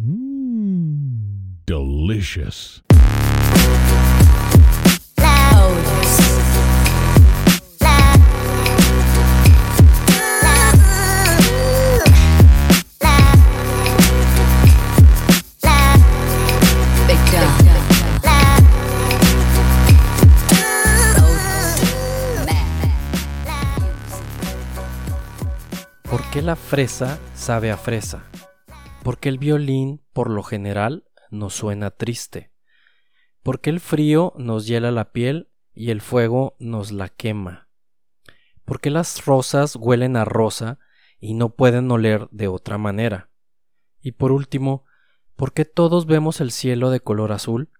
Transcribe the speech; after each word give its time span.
Mmm, 0.00 1.58
delicious. 1.66 2.84
¿Por 26.08 26.22
qué 26.30 26.40
la 26.40 26.54
fresa 26.54 27.18
sabe 27.34 27.72
a 27.72 27.76
fresa? 27.76 28.22
Porque 29.02 29.28
el 29.28 29.38
violín, 29.38 30.02
por 30.12 30.30
lo 30.30 30.42
general, 30.42 31.04
nos 31.30 31.54
suena 31.54 31.90
triste. 31.90 32.52
Porque 33.42 33.70
el 33.70 33.80
frío 33.80 34.32
nos 34.36 34.66
hiela 34.66 34.90
la 34.90 35.12
piel 35.12 35.50
y 35.72 35.90
el 35.90 36.00
fuego 36.00 36.56
nos 36.58 36.92
la 36.92 37.08
quema. 37.08 37.68
Porque 38.64 38.90
las 38.90 39.24
rosas 39.24 39.76
huelen 39.76 40.16
a 40.16 40.24
rosa 40.24 40.78
y 41.20 41.34
no 41.34 41.50
pueden 41.50 41.90
oler 41.90 42.28
de 42.30 42.48
otra 42.48 42.78
manera. 42.78 43.30
Y 44.00 44.12
por 44.12 44.32
último, 44.32 44.84
¿por 45.36 45.52
qué 45.52 45.64
todos 45.64 46.06
vemos 46.06 46.40
el 46.40 46.50
cielo 46.50 46.90
de 46.90 47.00
color 47.00 47.32
azul? 47.32 47.70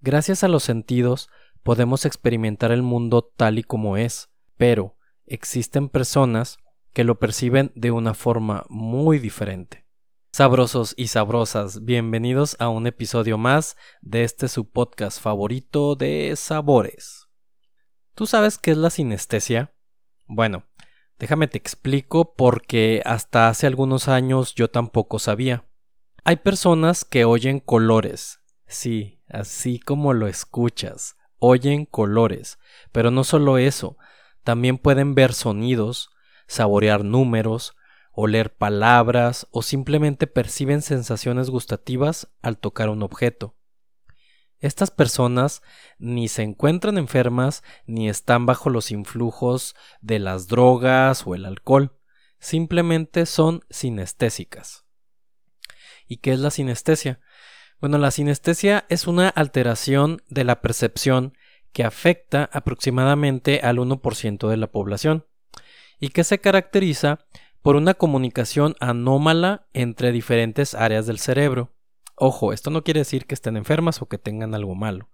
Gracias 0.00 0.44
a 0.44 0.48
los 0.48 0.62
sentidos 0.62 1.30
podemos 1.62 2.04
experimentar 2.04 2.72
el 2.72 2.82
mundo 2.82 3.22
tal 3.36 3.58
y 3.58 3.62
como 3.62 3.96
es, 3.96 4.30
pero 4.56 4.96
existen 5.26 5.88
personas 5.88 6.58
que 6.92 7.04
lo 7.04 7.18
perciben 7.18 7.70
de 7.74 7.90
una 7.90 8.14
forma 8.14 8.64
muy 8.68 9.18
diferente. 9.18 9.86
Sabrosos 10.32 10.94
y 10.96 11.08
sabrosas, 11.08 11.84
bienvenidos 11.84 12.54
a 12.60 12.68
un 12.68 12.86
episodio 12.86 13.36
más 13.36 13.76
de 14.00 14.22
este 14.22 14.46
su 14.46 14.70
podcast 14.70 15.20
favorito 15.20 15.96
de 15.96 16.36
sabores. 16.36 17.26
¿Tú 18.14 18.28
sabes 18.28 18.56
qué 18.56 18.70
es 18.70 18.76
la 18.76 18.90
sinestesia? 18.90 19.74
Bueno, 20.28 20.62
déjame 21.18 21.48
te 21.48 21.58
explico 21.58 22.34
porque 22.36 23.02
hasta 23.04 23.48
hace 23.48 23.66
algunos 23.66 24.06
años 24.06 24.54
yo 24.54 24.70
tampoco 24.70 25.18
sabía. 25.18 25.64
Hay 26.22 26.36
personas 26.36 27.04
que 27.04 27.24
oyen 27.24 27.58
colores, 27.58 28.38
sí, 28.68 29.20
así 29.28 29.80
como 29.80 30.12
lo 30.12 30.28
escuchas, 30.28 31.16
oyen 31.38 31.86
colores, 31.86 32.60
pero 32.92 33.10
no 33.10 33.24
solo 33.24 33.58
eso, 33.58 33.96
también 34.44 34.78
pueden 34.78 35.16
ver 35.16 35.32
sonidos, 35.32 36.10
saborear 36.46 37.04
números, 37.04 37.74
oler 38.12 38.52
palabras 38.54 39.46
o 39.50 39.62
simplemente 39.62 40.26
perciben 40.26 40.82
sensaciones 40.82 41.50
gustativas 41.50 42.28
al 42.42 42.58
tocar 42.58 42.88
un 42.88 43.02
objeto. 43.02 43.56
Estas 44.58 44.90
personas 44.90 45.62
ni 45.98 46.28
se 46.28 46.42
encuentran 46.42 46.98
enfermas 46.98 47.62
ni 47.86 48.08
están 48.08 48.44
bajo 48.44 48.68
los 48.68 48.90
influjos 48.90 49.74
de 50.02 50.18
las 50.18 50.48
drogas 50.48 51.26
o 51.26 51.34
el 51.34 51.46
alcohol, 51.46 51.96
simplemente 52.38 53.24
son 53.24 53.64
sinestésicas. 53.70 54.84
¿Y 56.06 56.18
qué 56.18 56.32
es 56.32 56.40
la 56.40 56.50
sinestesia? 56.50 57.20
Bueno, 57.80 57.96
la 57.96 58.10
sinestesia 58.10 58.84
es 58.90 59.06
una 59.06 59.28
alteración 59.28 60.22
de 60.28 60.44
la 60.44 60.60
percepción 60.60 61.32
que 61.72 61.84
afecta 61.84 62.50
aproximadamente 62.52 63.60
al 63.60 63.78
1% 63.78 64.48
de 64.48 64.56
la 64.56 64.66
población 64.66 65.24
y 65.98 66.10
que 66.10 66.24
se 66.24 66.40
caracteriza 66.40 67.20
por 67.62 67.76
una 67.76 67.94
comunicación 67.94 68.74
anómala 68.80 69.66
entre 69.72 70.12
diferentes 70.12 70.74
áreas 70.74 71.06
del 71.06 71.18
cerebro. 71.18 71.72
Ojo, 72.16 72.52
esto 72.52 72.70
no 72.70 72.84
quiere 72.84 73.00
decir 73.00 73.26
que 73.26 73.34
estén 73.34 73.56
enfermas 73.56 74.02
o 74.02 74.06
que 74.06 74.18
tengan 74.18 74.54
algo 74.54 74.74
malo. 74.74 75.10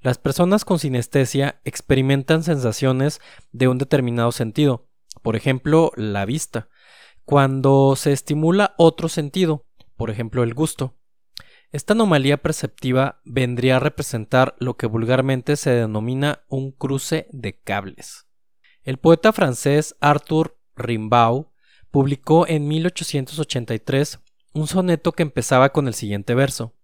Las 0.00 0.18
personas 0.18 0.64
con 0.64 0.78
sinestesia 0.78 1.60
experimentan 1.64 2.42
sensaciones 2.42 3.20
de 3.52 3.68
un 3.68 3.78
determinado 3.78 4.32
sentido, 4.32 4.88
por 5.22 5.36
ejemplo, 5.36 5.92
la 5.96 6.24
vista, 6.24 6.68
cuando 7.24 7.94
se 7.96 8.12
estimula 8.12 8.74
otro 8.78 9.08
sentido, 9.08 9.66
por 9.96 10.10
ejemplo, 10.10 10.42
el 10.42 10.54
gusto. 10.54 10.96
Esta 11.72 11.92
anomalía 11.92 12.38
perceptiva 12.38 13.20
vendría 13.24 13.76
a 13.76 13.80
representar 13.80 14.56
lo 14.58 14.76
que 14.76 14.86
vulgarmente 14.86 15.56
se 15.56 15.70
denomina 15.70 16.44
un 16.48 16.72
cruce 16.72 17.28
de 17.30 17.60
cables. 17.60 18.26
El 18.82 18.96
poeta 18.96 19.32
francés 19.32 19.94
Arthur 20.00 20.58
Rimbaud 20.74 21.49
publicó 21.90 22.46
en 22.46 22.68
1883 22.68 24.20
un 24.52 24.66
soneto 24.66 25.12
que 25.12 25.22
empezaba 25.22 25.70
con 25.70 25.88
el 25.88 25.94
siguiente 25.94 26.34
verso: 26.34 26.74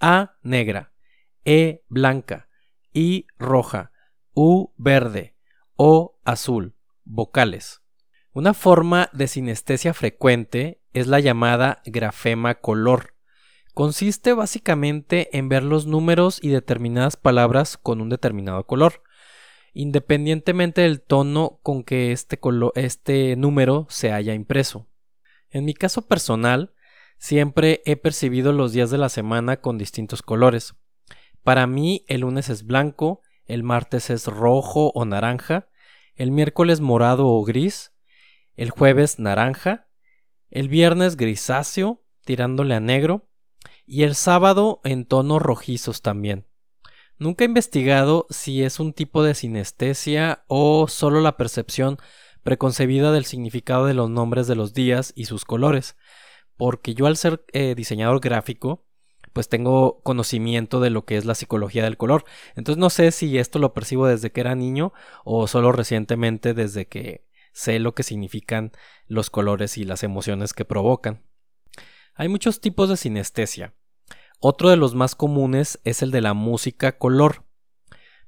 A 0.00 0.36
negra, 0.42 0.92
E 1.44 1.84
blanca, 1.88 2.48
I 2.92 3.26
roja, 3.38 3.92
U 4.34 4.72
verde, 4.76 5.36
O 5.76 6.18
azul, 6.24 6.74
vocales. 7.04 7.82
Una 8.32 8.54
forma 8.54 9.10
de 9.12 9.26
sinestesia 9.26 9.92
frecuente 9.94 10.80
es 10.92 11.06
la 11.06 11.20
llamada 11.20 11.82
grafema 11.84 12.54
color. 12.54 13.14
Consiste 13.74 14.34
básicamente 14.34 15.36
en 15.36 15.48
ver 15.48 15.62
los 15.62 15.86
números 15.86 16.38
y 16.42 16.48
determinadas 16.48 17.16
palabras 17.16 17.76
con 17.76 18.00
un 18.00 18.08
determinado 18.08 18.66
color 18.66 19.02
independientemente 19.72 20.82
del 20.82 21.00
tono 21.00 21.60
con 21.62 21.84
que 21.84 22.12
este, 22.12 22.38
este 22.74 23.36
número 23.36 23.86
se 23.88 24.12
haya 24.12 24.34
impreso. 24.34 24.86
En 25.50 25.64
mi 25.64 25.74
caso 25.74 26.06
personal, 26.06 26.74
siempre 27.18 27.82
he 27.84 27.96
percibido 27.96 28.52
los 28.52 28.72
días 28.72 28.90
de 28.90 28.98
la 28.98 29.08
semana 29.08 29.60
con 29.60 29.78
distintos 29.78 30.22
colores. 30.22 30.74
Para 31.42 31.66
mí 31.66 32.04
el 32.08 32.22
lunes 32.22 32.48
es 32.48 32.64
blanco, 32.64 33.22
el 33.46 33.62
martes 33.62 34.10
es 34.10 34.26
rojo 34.26 34.92
o 34.94 35.04
naranja, 35.04 35.68
el 36.14 36.30
miércoles 36.30 36.80
morado 36.80 37.26
o 37.26 37.42
gris, 37.44 37.92
el 38.56 38.70
jueves 38.70 39.18
naranja, 39.18 39.88
el 40.50 40.68
viernes 40.68 41.16
grisáceo, 41.16 42.02
tirándole 42.24 42.74
a 42.74 42.80
negro, 42.80 43.28
y 43.86 44.02
el 44.02 44.14
sábado 44.14 44.80
en 44.84 45.04
tonos 45.04 45.40
rojizos 45.40 46.02
también. 46.02 46.46
Nunca 47.20 47.44
he 47.44 47.48
investigado 47.48 48.26
si 48.30 48.62
es 48.62 48.80
un 48.80 48.94
tipo 48.94 49.22
de 49.22 49.34
sinestesia 49.34 50.42
o 50.46 50.88
solo 50.88 51.20
la 51.20 51.36
percepción 51.36 51.98
preconcebida 52.42 53.12
del 53.12 53.26
significado 53.26 53.84
de 53.84 53.92
los 53.92 54.08
nombres 54.08 54.46
de 54.46 54.56
los 54.56 54.72
días 54.72 55.12
y 55.14 55.26
sus 55.26 55.44
colores, 55.44 55.98
porque 56.56 56.94
yo 56.94 57.04
al 57.04 57.18
ser 57.18 57.44
eh, 57.52 57.74
diseñador 57.74 58.20
gráfico, 58.20 58.86
pues 59.34 59.50
tengo 59.50 60.00
conocimiento 60.02 60.80
de 60.80 60.88
lo 60.88 61.04
que 61.04 61.18
es 61.18 61.26
la 61.26 61.34
psicología 61.34 61.84
del 61.84 61.98
color. 61.98 62.24
Entonces 62.56 62.80
no 62.80 62.88
sé 62.88 63.10
si 63.10 63.36
esto 63.36 63.58
lo 63.58 63.74
percibo 63.74 64.06
desde 64.06 64.32
que 64.32 64.40
era 64.40 64.54
niño 64.54 64.94
o 65.22 65.46
solo 65.46 65.72
recientemente 65.72 66.54
desde 66.54 66.88
que 66.88 67.26
sé 67.52 67.80
lo 67.80 67.94
que 67.94 68.02
significan 68.02 68.72
los 69.06 69.28
colores 69.28 69.76
y 69.76 69.84
las 69.84 70.04
emociones 70.04 70.54
que 70.54 70.64
provocan. 70.64 71.22
Hay 72.14 72.28
muchos 72.28 72.62
tipos 72.62 72.88
de 72.88 72.96
sinestesia. 72.96 73.74
Otro 74.42 74.70
de 74.70 74.78
los 74.78 74.94
más 74.94 75.14
comunes 75.14 75.78
es 75.84 76.00
el 76.00 76.10
de 76.10 76.22
la 76.22 76.32
música 76.32 76.96
color. 76.96 77.44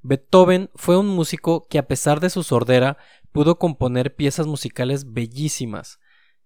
Beethoven 0.03 0.69
fue 0.75 0.99
un 0.99 1.06
músico 1.06 1.67
que 1.69 1.78
a 1.78 1.87
pesar 1.87 2.21
de 2.21 2.28
su 2.28 2.43
sordera 2.43 2.99
pudo 3.33 3.59
componer 3.59 4.15
piezas 4.15 4.47
musicales 4.47 5.15
bellísimas. 5.15 6.01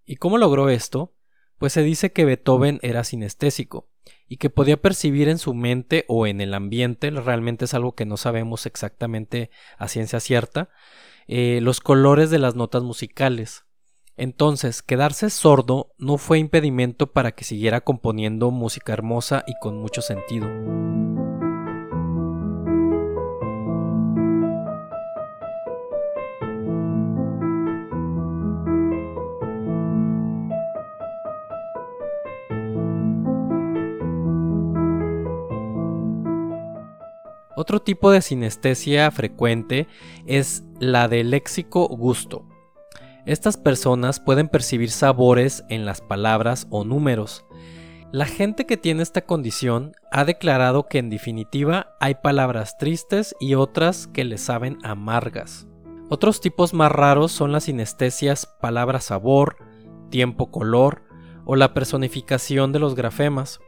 ¿Y 0.05 0.15
cómo 0.15 0.37
logró 0.37 0.69
esto? 0.69 1.13
Pues 1.57 1.73
se 1.73 1.83
dice 1.83 2.13
que 2.13 2.23
Beethoven 2.23 2.79
era 2.81 3.03
sinestésico 3.03 3.89
y 4.29 4.37
que 4.37 4.49
podía 4.49 4.77
percibir 4.77 5.27
en 5.27 5.37
su 5.37 5.53
mente 5.53 6.05
o 6.07 6.27
en 6.27 6.39
el 6.39 6.53
ambiente, 6.53 7.11
realmente 7.11 7.65
es 7.65 7.73
algo 7.73 7.93
que 7.93 8.05
no 8.05 8.15
sabemos 8.15 8.65
exactamente 8.67 9.51
a 9.77 9.89
ciencia 9.89 10.21
cierta, 10.21 10.69
eh, 11.27 11.59
los 11.61 11.81
colores 11.81 12.29
de 12.29 12.39
las 12.39 12.55
notas 12.55 12.83
musicales. 12.83 13.65
Entonces, 14.17 14.81
quedarse 14.81 15.29
sordo 15.29 15.91
no 15.99 16.17
fue 16.17 16.39
impedimento 16.39 17.13
para 17.13 17.33
que 17.33 17.43
siguiera 17.43 17.81
componiendo 17.81 18.49
música 18.49 18.93
hermosa 18.93 19.43
y 19.45 19.53
con 19.59 19.77
mucho 19.77 20.01
sentido. 20.01 20.47
Otro 37.55 37.81
tipo 37.81 38.11
de 38.11 38.21
sinestesia 38.21 39.09
frecuente 39.11 39.87
es 40.25 40.63
la 40.79 41.07
del 41.07 41.31
léxico 41.31 41.87
gusto. 41.87 42.45
Estas 43.27 43.57
personas 43.57 44.21
pueden 44.21 44.47
percibir 44.47 44.89
sabores 44.89 45.65
en 45.67 45.85
las 45.85 45.99
palabras 45.99 46.65
o 46.69 46.85
números. 46.85 47.45
La 48.13 48.25
gente 48.25 48.65
que 48.65 48.77
tiene 48.77 49.03
esta 49.03 49.25
condición 49.25 49.91
ha 50.13 50.23
declarado 50.23 50.87
que 50.87 50.99
en 50.99 51.09
definitiva 51.09 51.97
hay 51.99 52.15
palabras 52.15 52.77
tristes 52.77 53.35
y 53.41 53.55
otras 53.55 54.07
que 54.07 54.23
le 54.23 54.37
saben 54.37 54.77
amargas. 54.81 55.67
Otros 56.07 56.39
tipos 56.39 56.73
más 56.73 56.89
raros 56.89 57.33
son 57.33 57.51
las 57.51 57.65
sinestesias 57.65 58.45
palabra 58.61 59.01
sabor, 59.01 59.57
tiempo 60.09 60.49
color 60.49 61.03
o 61.43 61.57
la 61.57 61.73
personificación 61.73 62.71
de 62.71 62.79
los 62.79 62.95
grafemas. 62.95 63.59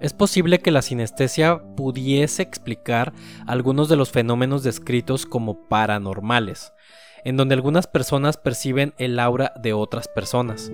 Es 0.00 0.14
posible 0.14 0.60
que 0.60 0.70
la 0.70 0.80
sinestesia 0.80 1.62
pudiese 1.76 2.40
explicar 2.40 3.12
algunos 3.46 3.90
de 3.90 3.96
los 3.96 4.10
fenómenos 4.10 4.62
descritos 4.62 5.26
como 5.26 5.68
paranormales, 5.68 6.72
en 7.24 7.36
donde 7.36 7.54
algunas 7.54 7.86
personas 7.86 8.36
perciben 8.36 8.94
el 8.98 9.18
aura 9.18 9.52
de 9.60 9.72
otras 9.72 10.08
personas. 10.08 10.70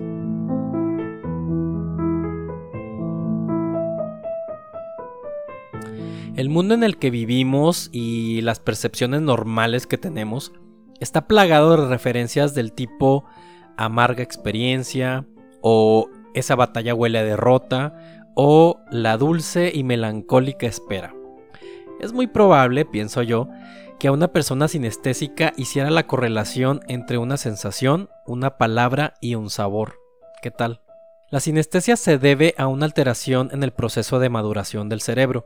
El 6.35 6.49
mundo 6.49 6.73
en 6.73 6.83
el 6.83 6.97
que 6.97 7.09
vivimos 7.09 7.89
y 7.91 8.41
las 8.41 8.59
percepciones 8.59 9.21
normales 9.21 9.85
que 9.85 9.97
tenemos 9.97 10.53
está 10.99 11.27
plagado 11.27 11.75
de 11.75 11.87
referencias 11.87 12.53
del 12.53 12.73
tipo 12.73 13.25
amarga 13.77 14.23
experiencia 14.23 15.25
o 15.61 16.09
esa 16.33 16.55
batalla 16.55 16.95
huele 16.95 17.19
a 17.19 17.23
derrota 17.23 18.29
o 18.35 18.79
la 18.91 19.17
dulce 19.17 19.71
y 19.73 19.83
melancólica 19.83 20.67
espera. 20.67 21.13
Es 21.99 22.13
muy 22.13 22.27
probable, 22.27 22.85
pienso 22.85 23.21
yo, 23.21 23.49
que 24.01 24.07
a 24.07 24.11
una 24.11 24.29
persona 24.29 24.67
sinestésica 24.67 25.53
hiciera 25.57 25.91
la 25.91 26.07
correlación 26.07 26.81
entre 26.87 27.19
una 27.19 27.37
sensación, 27.37 28.09
una 28.25 28.57
palabra 28.57 29.13
y 29.21 29.35
un 29.35 29.51
sabor. 29.51 29.99
¿Qué 30.41 30.49
tal? 30.49 30.81
La 31.29 31.39
sinestesia 31.39 31.95
se 31.95 32.17
debe 32.17 32.55
a 32.57 32.65
una 32.65 32.87
alteración 32.87 33.49
en 33.51 33.61
el 33.61 33.73
proceso 33.73 34.17
de 34.17 34.29
maduración 34.29 34.89
del 34.89 35.01
cerebro. 35.01 35.45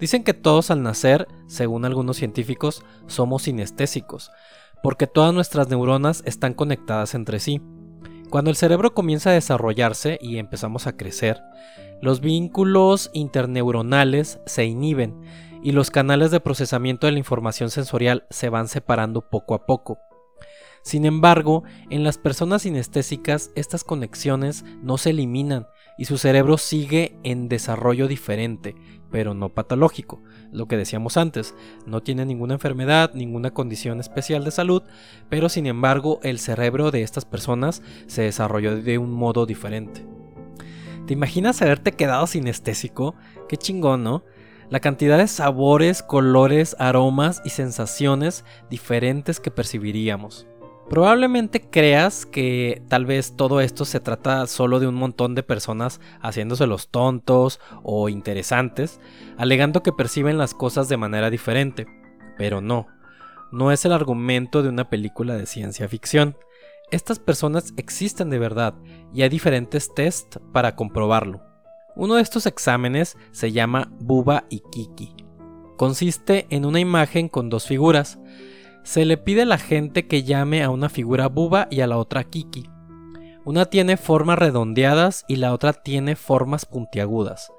Dicen 0.00 0.24
que 0.24 0.34
todos 0.34 0.72
al 0.72 0.82
nacer, 0.82 1.28
según 1.46 1.84
algunos 1.84 2.16
científicos, 2.16 2.82
somos 3.06 3.42
sinestésicos, 3.42 4.32
porque 4.82 5.06
todas 5.06 5.32
nuestras 5.32 5.68
neuronas 5.68 6.24
están 6.26 6.54
conectadas 6.54 7.14
entre 7.14 7.38
sí. 7.38 7.62
Cuando 8.30 8.50
el 8.50 8.56
cerebro 8.56 8.94
comienza 8.94 9.30
a 9.30 9.34
desarrollarse 9.34 10.18
y 10.20 10.38
empezamos 10.38 10.88
a 10.88 10.96
crecer, 10.96 11.40
los 12.00 12.20
vínculos 12.20 13.12
interneuronales 13.12 14.40
se 14.44 14.64
inhiben 14.64 15.20
y 15.62 15.72
los 15.72 15.90
canales 15.90 16.30
de 16.30 16.40
procesamiento 16.40 17.06
de 17.06 17.12
la 17.12 17.18
información 17.18 17.70
sensorial 17.70 18.26
se 18.30 18.48
van 18.48 18.68
separando 18.68 19.28
poco 19.28 19.54
a 19.54 19.66
poco. 19.66 19.98
Sin 20.82 21.04
embargo, 21.06 21.62
en 21.90 22.02
las 22.02 22.18
personas 22.18 22.62
sinestésicas 22.62 23.50
estas 23.54 23.84
conexiones 23.84 24.64
no 24.82 24.98
se 24.98 25.10
eliminan 25.10 25.66
y 25.96 26.06
su 26.06 26.18
cerebro 26.18 26.58
sigue 26.58 27.16
en 27.22 27.48
desarrollo 27.48 28.08
diferente, 28.08 28.74
pero 29.10 29.34
no 29.34 29.50
patológico. 29.50 30.20
Lo 30.50 30.66
que 30.66 30.76
decíamos 30.76 31.16
antes, 31.16 31.54
no 31.86 32.02
tiene 32.02 32.26
ninguna 32.26 32.54
enfermedad, 32.54 33.12
ninguna 33.14 33.52
condición 33.52 34.00
especial 34.00 34.44
de 34.44 34.50
salud, 34.50 34.82
pero 35.28 35.48
sin 35.48 35.66
embargo 35.66 36.18
el 36.24 36.40
cerebro 36.40 36.90
de 36.90 37.02
estas 37.02 37.24
personas 37.24 37.82
se 38.06 38.22
desarrolló 38.22 38.76
de 38.76 38.98
un 38.98 39.12
modo 39.12 39.46
diferente. 39.46 40.04
¿Te 41.06 41.12
imaginas 41.12 41.62
haberte 41.62 41.92
quedado 41.92 42.26
sinestésico? 42.26 43.14
Qué 43.48 43.56
chingón, 43.56 44.02
¿no? 44.02 44.24
La 44.72 44.80
cantidad 44.80 45.18
de 45.18 45.28
sabores, 45.28 46.02
colores, 46.02 46.74
aromas 46.78 47.42
y 47.44 47.50
sensaciones 47.50 48.42
diferentes 48.70 49.38
que 49.38 49.50
percibiríamos. 49.50 50.46
Probablemente 50.88 51.60
creas 51.60 52.24
que 52.24 52.80
tal 52.88 53.04
vez 53.04 53.36
todo 53.36 53.60
esto 53.60 53.84
se 53.84 54.00
trata 54.00 54.46
solo 54.46 54.80
de 54.80 54.86
un 54.86 54.94
montón 54.94 55.34
de 55.34 55.42
personas 55.42 56.00
haciéndose 56.22 56.66
los 56.66 56.88
tontos 56.88 57.60
o 57.82 58.08
interesantes, 58.08 58.98
alegando 59.36 59.82
que 59.82 59.92
perciben 59.92 60.38
las 60.38 60.54
cosas 60.54 60.88
de 60.88 60.96
manera 60.96 61.28
diferente. 61.28 61.86
Pero 62.38 62.62
no, 62.62 62.86
no 63.52 63.72
es 63.72 63.84
el 63.84 63.92
argumento 63.92 64.62
de 64.62 64.70
una 64.70 64.88
película 64.88 65.34
de 65.34 65.44
ciencia 65.44 65.86
ficción. 65.86 66.34
Estas 66.90 67.18
personas 67.18 67.74
existen 67.76 68.30
de 68.30 68.38
verdad 68.38 68.72
y 69.12 69.20
hay 69.20 69.28
diferentes 69.28 69.92
tests 69.92 70.40
para 70.54 70.76
comprobarlo. 70.76 71.51
Uno 71.94 72.14
de 72.14 72.22
estos 72.22 72.46
exámenes 72.46 73.16
se 73.32 73.52
llama 73.52 73.90
Buba 74.00 74.44
y 74.48 74.60
Kiki. 74.70 75.14
Consiste 75.76 76.46
en 76.50 76.64
una 76.64 76.80
imagen 76.80 77.28
con 77.28 77.50
dos 77.50 77.66
figuras, 77.66 78.18
se 78.82 79.04
le 79.04 79.16
pide 79.16 79.42
a 79.42 79.46
la 79.46 79.58
gente 79.58 80.06
que 80.06 80.24
llame 80.24 80.62
a 80.62 80.70
una 80.70 80.88
figura 80.88 81.28
buba 81.28 81.68
y 81.70 81.80
a 81.80 81.86
la 81.86 81.98
otra 81.98 82.24
kiki. 82.24 82.68
Una 83.44 83.66
tiene 83.66 83.96
formas 83.96 84.38
redondeadas 84.38 85.24
y 85.28 85.36
la 85.36 85.52
otra 85.52 85.72
tiene 85.72 86.16
formas 86.16 86.66
puntiagudas. 86.66 87.52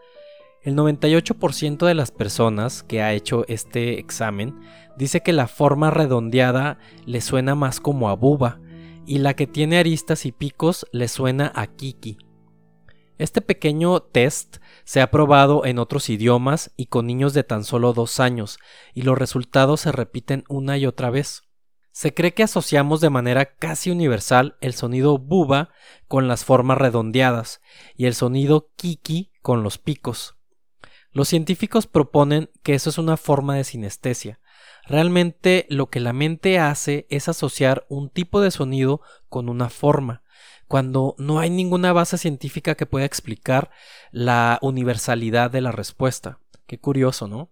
El 0.62 0.76
98% 0.76 1.86
de 1.86 1.94
las 1.94 2.12
personas 2.12 2.84
que 2.84 3.02
ha 3.02 3.14
hecho 3.14 3.46
este 3.48 4.00
examen 4.00 4.60
dice 4.98 5.22
que 5.22 5.34
la 5.34 5.48
forma 5.48 5.92
redondeada 5.92 6.78
le 7.06 7.20
suena 7.20 7.56
más 7.56 7.80
como 7.82 8.10
a 8.10 8.16
buba 8.16 8.60
y 9.06 9.20
la 9.20 9.34
que 9.34 9.48
tiene 9.48 9.78
aristas 9.78 10.26
y 10.26 10.32
picos 10.32 10.86
le 10.92 11.10
suena 11.10 11.52
a 11.56 11.68
kiki. 11.68 12.18
Este 13.18 13.42
pequeño 13.42 14.02
test 14.02 14.58
se 14.84 15.02
ha 15.02 15.12
probado 15.12 15.66
en 15.66 15.80
otros 15.80 16.10
idiomas 16.10 16.72
y 16.76 16.88
con 16.88 17.06
niños 17.06 17.34
de 17.34 17.44
tan 17.44 17.64
solo 17.64 17.94
dos 17.94 18.20
años, 18.20 18.58
y 18.94 19.04
los 19.04 19.18
resultados 19.18 19.82
se 19.82 19.92
repiten 19.92 20.44
una 20.50 20.78
y 20.78 20.86
otra 20.86 21.10
vez. 21.10 21.44
Se 21.92 22.16
cree 22.16 22.34
que 22.34 22.42
asociamos 22.42 23.02
de 23.02 23.12
manera 23.12 23.54
casi 23.56 23.92
universal 23.92 24.58
el 24.62 24.74
sonido 24.74 25.20
buba 25.20 25.70
con 26.08 26.28
las 26.28 26.44
formas 26.44 26.80
redondeadas 26.80 27.62
y 27.96 28.08
el 28.08 28.16
sonido 28.16 28.72
kiki 28.76 29.32
con 29.44 29.62
los 29.62 29.78
picos. 29.78 30.36
Los 31.12 31.28
científicos 31.28 31.86
proponen 31.86 32.50
que 32.64 32.74
eso 32.74 32.90
es 32.90 32.98
una 32.98 33.16
forma 33.16 33.56
de 33.56 33.64
sinestesia. 33.64 34.40
Realmente 34.86 35.66
lo 35.70 35.90
que 35.90 36.00
la 36.00 36.14
mente 36.14 36.60
hace 36.60 37.08
es 37.10 37.30
asociar 37.30 37.86
un 37.90 38.10
tipo 38.10 38.42
de 38.42 38.52
sonido 38.52 39.02
con 39.30 39.50
una 39.50 39.70
forma 39.70 40.24
cuando 40.74 41.14
no 41.20 41.40
hay 41.40 41.52
ninguna 41.52 41.94
base 41.94 42.18
científica 42.18 42.74
que 42.74 42.88
pueda 42.88 43.06
explicar 43.06 43.70
la 44.12 44.58
universalidad 44.64 45.52
de 45.52 45.62
la 45.62 45.72
respuesta. 45.72 46.40
Qué 46.66 46.80
curioso, 46.80 47.28
¿no? 47.28 47.52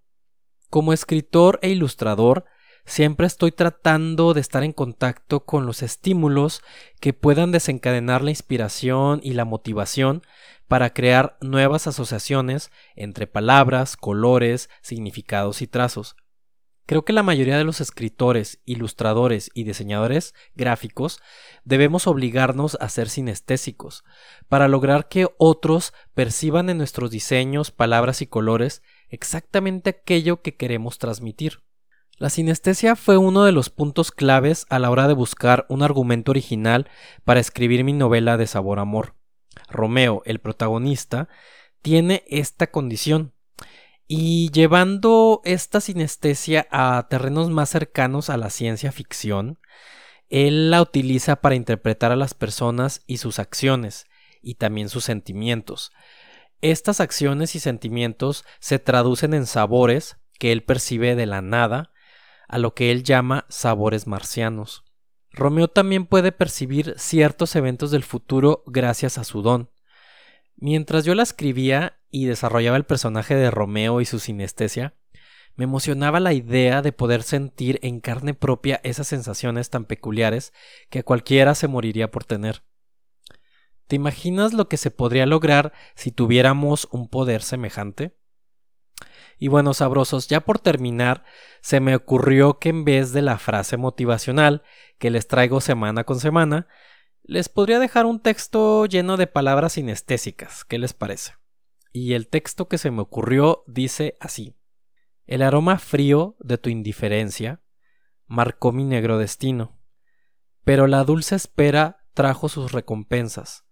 Como 0.71 0.91
escritor 0.91 1.59
e 1.61 1.69
ilustrador, 1.69 2.45
siempre 2.85 3.27
estoy 3.27 3.51
tratando 3.51 4.33
de 4.33 4.41
estar 4.41 4.63
en 4.63 4.73
contacto 4.73 5.45
con 5.45 5.67
los 5.67 5.83
estímulos 5.83 6.63
que 6.99 7.13
puedan 7.13 7.51
desencadenar 7.51 8.23
la 8.23 8.31
inspiración 8.31 9.19
y 9.21 9.33
la 9.33 9.45
motivación 9.45 10.23
para 10.67 10.91
crear 10.91 11.37
nuevas 11.41 11.85
asociaciones 11.85 12.71
entre 12.95 13.27
palabras, 13.27 13.97
colores, 13.97 14.69
significados 14.81 15.61
y 15.61 15.67
trazos. 15.67 16.15
Creo 16.85 17.05
que 17.05 17.13
la 17.13 17.23
mayoría 17.23 17.57
de 17.57 17.63
los 17.63 17.79
escritores, 17.79 18.59
ilustradores 18.65 19.49
y 19.53 19.63
diseñadores 19.63 20.33
gráficos 20.55 21.19
debemos 21.63 22.07
obligarnos 22.07 22.77
a 22.81 22.89
ser 22.89 23.07
sinestésicos 23.07 24.03
para 24.49 24.67
lograr 24.67 25.07
que 25.07 25.27
otros 25.37 25.93
perciban 26.13 26.69
en 26.69 26.77
nuestros 26.77 27.11
diseños, 27.11 27.71
palabras 27.71 28.21
y 28.21 28.27
colores 28.27 28.81
exactamente 29.09 29.91
aquello 29.91 30.41
que 30.41 30.55
queremos 30.55 30.97
transmitir. 30.97 31.61
La 32.17 32.29
sinestesia 32.29 32.95
fue 32.95 33.17
uno 33.17 33.45
de 33.45 33.51
los 33.51 33.69
puntos 33.69 34.11
claves 34.11 34.65
a 34.69 34.77
la 34.77 34.91
hora 34.91 35.07
de 35.07 35.13
buscar 35.13 35.65
un 35.69 35.81
argumento 35.81 36.31
original 36.31 36.89
para 37.23 37.39
escribir 37.39 37.83
mi 37.83 37.93
novela 37.93 38.37
de 38.37 38.47
sabor 38.47 38.79
amor. 38.79 39.15
Romeo, 39.69 40.21
el 40.25 40.39
protagonista, 40.39 41.29
tiene 41.81 42.23
esta 42.27 42.67
condición 42.67 43.33
y 44.13 44.51
llevando 44.51 45.39
esta 45.45 45.79
sinestesia 45.79 46.67
a 46.69 47.07
terrenos 47.09 47.49
más 47.49 47.69
cercanos 47.69 48.29
a 48.29 48.35
la 48.35 48.49
ciencia 48.49 48.91
ficción, 48.91 49.57
él 50.27 50.69
la 50.69 50.81
utiliza 50.81 51.37
para 51.37 51.55
interpretar 51.55 52.11
a 52.11 52.17
las 52.17 52.33
personas 52.33 53.03
y 53.07 53.19
sus 53.19 53.39
acciones, 53.39 54.07
y 54.41 54.55
también 54.55 54.89
sus 54.89 55.05
sentimientos. 55.05 55.93
Estas 56.59 56.99
acciones 56.99 57.55
y 57.55 57.61
sentimientos 57.61 58.43
se 58.59 58.79
traducen 58.79 59.33
en 59.33 59.45
sabores 59.45 60.17
que 60.39 60.51
él 60.51 60.61
percibe 60.65 61.15
de 61.15 61.25
la 61.25 61.41
nada, 61.41 61.93
a 62.49 62.57
lo 62.57 62.73
que 62.73 62.91
él 62.91 63.03
llama 63.03 63.45
sabores 63.47 64.07
marcianos. 64.07 64.83
Romeo 65.31 65.69
también 65.69 66.05
puede 66.05 66.33
percibir 66.33 66.95
ciertos 66.97 67.55
eventos 67.55 67.91
del 67.91 68.03
futuro 68.03 68.61
gracias 68.65 69.17
a 69.17 69.23
su 69.23 69.41
don. 69.41 69.70
Mientras 70.61 71.05
yo 71.05 71.15
la 71.15 71.23
escribía 71.23 71.97
y 72.11 72.25
desarrollaba 72.25 72.77
el 72.77 72.83
personaje 72.83 73.33
de 73.33 73.49
Romeo 73.49 73.99
y 73.99 74.05
su 74.05 74.19
sinestesia, 74.19 74.93
me 75.55 75.63
emocionaba 75.63 76.19
la 76.19 76.33
idea 76.33 76.83
de 76.83 76.91
poder 76.91 77.23
sentir 77.23 77.79
en 77.81 77.99
carne 77.99 78.35
propia 78.35 78.79
esas 78.83 79.07
sensaciones 79.07 79.71
tan 79.71 79.85
peculiares 79.85 80.53
que 80.91 81.03
cualquiera 81.03 81.55
se 81.55 81.67
moriría 81.67 82.11
por 82.11 82.25
tener. 82.25 82.61
¿Te 83.87 83.95
imaginas 83.95 84.53
lo 84.53 84.69
que 84.69 84.77
se 84.77 84.91
podría 84.91 85.25
lograr 85.25 85.73
si 85.95 86.11
tuviéramos 86.11 86.87
un 86.91 87.09
poder 87.09 87.41
semejante? 87.41 88.15
Y 89.39 89.47
bueno, 89.47 89.73
sabrosos, 89.73 90.27
ya 90.27 90.41
por 90.41 90.59
terminar, 90.59 91.23
se 91.61 91.79
me 91.79 91.95
ocurrió 91.95 92.59
que 92.59 92.69
en 92.69 92.85
vez 92.85 93.13
de 93.13 93.23
la 93.23 93.39
frase 93.39 93.77
motivacional 93.77 94.61
que 94.99 95.09
les 95.09 95.27
traigo 95.27 95.59
semana 95.59 96.03
con 96.03 96.19
semana, 96.19 96.67
les 97.23 97.49
podría 97.49 97.79
dejar 97.79 98.05
un 98.05 98.19
texto 98.19 98.85
lleno 98.85 99.17
de 99.17 99.27
palabras 99.27 99.73
sinestésicas. 99.73 100.65
¿Qué 100.65 100.77
les 100.77 100.93
parece? 100.93 101.33
Y 101.93 102.13
el 102.13 102.27
texto 102.27 102.67
que 102.67 102.77
se 102.77 102.91
me 102.91 103.01
ocurrió 103.01 103.63
dice 103.67 104.17
así. 104.19 104.55
El 105.25 105.41
aroma 105.41 105.77
frío 105.77 106.35
de 106.39 106.57
tu 106.57 106.69
indiferencia 106.69 107.61
marcó 108.27 108.71
mi 108.71 108.83
negro 108.83 109.17
destino, 109.17 109.79
pero 110.63 110.87
la 110.87 111.03
dulce 111.03 111.35
espera 111.35 112.05
trajo 112.13 112.49
sus 112.49 112.71
recompensas, 112.71 113.65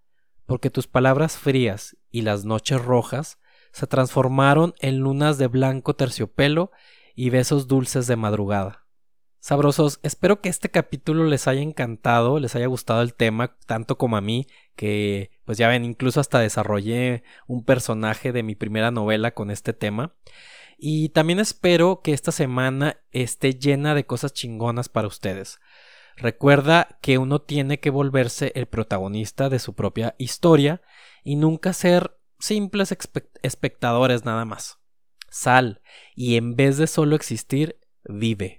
porque 0.46 0.70
tus 0.70 0.88
palabras 0.88 1.38
frías 1.38 1.98
y 2.12 2.22
las 2.22 2.46
noches 2.46 2.84
rojas 2.84 3.40
se 3.72 3.88
transformaron 3.88 4.74
en 4.80 5.00
lunas 5.00 5.38
de 5.38 5.48
blanco 5.48 5.96
terciopelo 5.96 6.72
y 7.16 7.30
besos 7.30 7.68
dulces 7.68 8.08
de 8.08 8.16
madrugada. 8.16 8.79
Sabrosos, 9.40 10.00
espero 10.04 10.42
que 10.42 10.50
este 10.50 10.70
capítulo 10.70 11.24
les 11.24 11.48
haya 11.48 11.62
encantado, 11.62 12.40
les 12.40 12.56
haya 12.56 12.68
gustado 12.68 13.02
el 13.02 13.14
tema, 13.14 13.56
tanto 13.66 13.98
como 13.98 14.18
a 14.18 14.22
mí, 14.22 14.48
que 14.76 15.32
pues 15.46 15.58
ya 15.58 15.70
ven, 15.70 15.86
incluso 15.86 16.20
hasta 16.20 16.40
desarrollé 16.40 17.24
un 17.48 17.64
personaje 17.64 18.34
de 18.34 18.44
mi 18.44 18.56
primera 18.56 18.92
novela 18.92 19.34
con 19.34 19.50
este 19.50 19.72
tema. 19.72 20.14
Y 20.78 21.10
también 21.10 21.40
espero 21.40 22.02
que 22.02 22.14
esta 22.14 22.32
semana 22.32 23.02
esté 23.12 23.54
llena 23.54 23.96
de 23.96 24.06
cosas 24.06 24.34
chingonas 24.34 24.90
para 24.90 25.08
ustedes. 25.08 25.60
Recuerda 26.18 27.00
que 27.02 27.18
uno 27.18 27.40
tiene 27.40 27.80
que 27.80 27.90
volverse 27.90 28.52
el 28.56 28.66
protagonista 28.66 29.50
de 29.50 29.60
su 29.60 29.74
propia 29.74 30.16
historia 30.18 30.82
y 31.24 31.38
nunca 31.38 31.72
ser 31.72 32.18
simples 32.40 32.96
espectadores 33.42 34.26
nada 34.26 34.44
más. 34.44 34.80
Sal 35.30 35.82
y 36.14 36.36
en 36.36 36.56
vez 36.56 36.78
de 36.78 36.88
solo 36.88 37.16
existir, 37.16 37.80
vive. 38.04 38.59